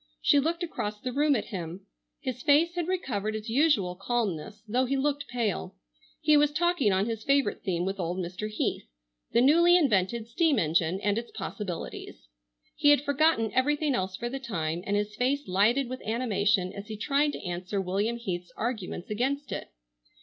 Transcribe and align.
She 0.19 0.39
looked 0.39 0.63
across 0.63 0.99
the 0.99 1.13
room 1.13 1.35
at 1.35 1.45
him. 1.53 1.85
His 2.21 2.41
face 2.41 2.73
had 2.73 2.87
recovered 2.87 3.35
its 3.35 3.49
usual 3.51 3.95
calmness, 3.95 4.63
though 4.67 4.85
he 4.85 4.97
looked 4.97 5.27
pale. 5.27 5.75
He 6.21 6.35
was 6.35 6.51
talking 6.51 6.91
on 6.91 7.05
his 7.05 7.23
favorite 7.23 7.61
theme 7.63 7.85
with 7.85 7.99
old 7.99 8.17
Mr. 8.17 8.49
Heath: 8.49 8.87
the 9.31 9.41
newly 9.41 9.77
invented 9.77 10.27
steam 10.27 10.57
engine 10.57 10.99
and 11.01 11.19
its 11.19 11.29
possibilities. 11.29 12.27
He 12.75 12.89
had 12.89 13.01
forgotten 13.01 13.53
everything 13.53 13.93
else 13.93 14.15
for 14.17 14.27
the 14.27 14.39
time, 14.39 14.81
and 14.87 14.95
his 14.95 15.15
face 15.15 15.47
lighted 15.47 15.87
with 15.87 16.01
animation 16.01 16.73
as 16.73 16.87
he 16.87 16.97
tried 16.97 17.33
to 17.33 17.45
answer 17.45 17.79
William 17.79 18.17
Heath's 18.17 18.51
arguments 18.57 19.11
against 19.11 19.51
it. 19.51 19.69